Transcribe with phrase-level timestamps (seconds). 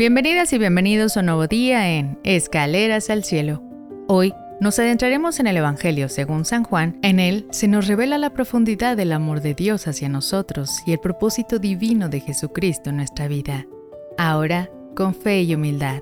[0.00, 3.62] Bienvenidas y bienvenidos a un nuevo día en Escaleras al Cielo.
[4.08, 6.98] Hoy nos adentraremos en el Evangelio según San Juan.
[7.02, 11.00] En él se nos revela la profundidad del amor de Dios hacia nosotros y el
[11.00, 13.66] propósito divino de Jesucristo en nuestra vida.
[14.16, 16.00] Ahora, con fe y humildad,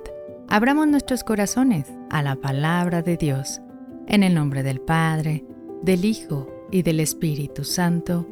[0.49, 3.61] abramos nuestros corazones a la palabra de Dios.
[4.07, 5.45] En el nombre del Padre,
[5.83, 8.29] del Hijo y del Espíritu Santo.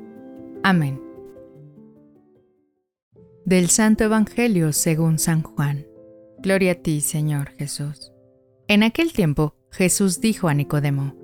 [0.62, 1.05] Amén.
[3.46, 5.86] Del Santo Evangelio según San Juan.
[6.38, 8.10] Gloria a ti, Señor Jesús.
[8.66, 11.14] En aquel tiempo, Jesús dijo a Nicodemo,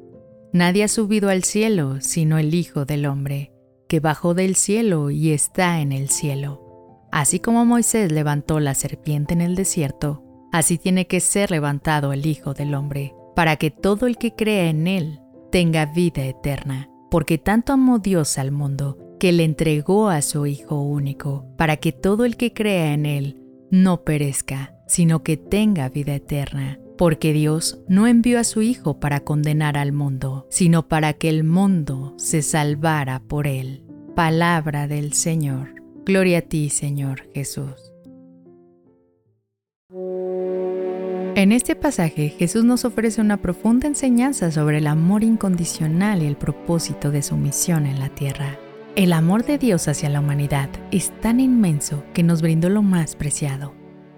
[0.52, 3.52] Nadie ha subido al cielo sino el Hijo del Hombre,
[3.88, 7.08] que bajó del cielo y está en el cielo.
[7.10, 12.24] Así como Moisés levantó la serpiente en el desierto, así tiene que ser levantado el
[12.24, 15.18] Hijo del Hombre, para que todo el que crea en él
[15.50, 20.82] tenga vida eterna, porque tanto amó Dios al mundo, que le entregó a su Hijo
[20.82, 23.40] único, para que todo el que crea en Él
[23.70, 26.80] no perezca, sino que tenga vida eterna.
[26.98, 31.44] Porque Dios no envió a su Hijo para condenar al mundo, sino para que el
[31.44, 33.84] mundo se salvara por Él.
[34.16, 35.68] Palabra del Señor.
[36.04, 37.92] Gloria a ti, Señor Jesús.
[41.36, 46.36] En este pasaje Jesús nos ofrece una profunda enseñanza sobre el amor incondicional y el
[46.36, 48.58] propósito de su misión en la tierra.
[48.94, 53.16] El amor de Dios hacia la humanidad es tan inmenso que nos brindó lo más
[53.16, 53.72] preciado,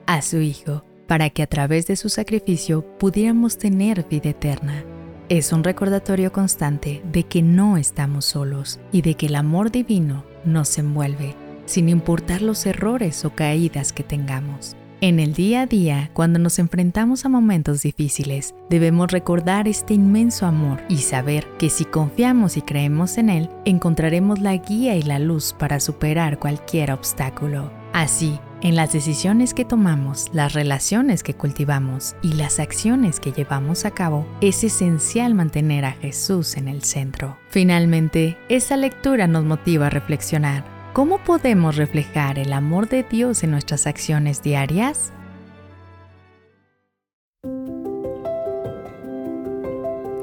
[0.06, 4.84] a su Hijo, para que a través de su sacrificio pudiéramos tener vida eterna.
[5.28, 10.24] Es un recordatorio constante de que no estamos solos y de que el amor divino
[10.44, 11.36] nos envuelve,
[11.66, 14.74] sin importar los errores o caídas que tengamos.
[15.00, 20.46] En el día a día, cuando nos enfrentamos a momentos difíciles, debemos recordar este inmenso
[20.46, 25.18] amor y saber que si confiamos y creemos en él, encontraremos la guía y la
[25.18, 27.70] luz para superar cualquier obstáculo.
[27.92, 33.84] Así, en las decisiones que tomamos, las relaciones que cultivamos y las acciones que llevamos
[33.84, 37.36] a cabo, es esencial mantener a Jesús en el centro.
[37.50, 43.50] Finalmente, esa lectura nos motiva a reflexionar ¿Cómo podemos reflejar el amor de Dios en
[43.50, 45.12] nuestras acciones diarias?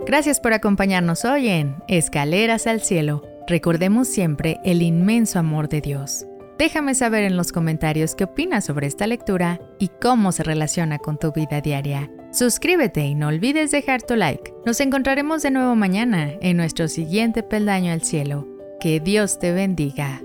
[0.06, 3.22] Gracias por acompañarnos hoy en Escaleras al Cielo.
[3.48, 6.26] Recordemos siempre el inmenso amor de Dios.
[6.58, 11.20] Déjame saber en los comentarios qué opinas sobre esta lectura y cómo se relaciona con
[11.20, 12.10] tu vida diaria.
[12.32, 14.54] Suscríbete y no olvides dejar tu like.
[14.66, 18.48] Nos encontraremos de nuevo mañana en nuestro siguiente peldaño al cielo.
[18.80, 20.22] Que Dios te bendiga.